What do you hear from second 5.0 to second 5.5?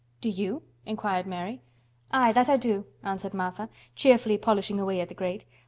the grate.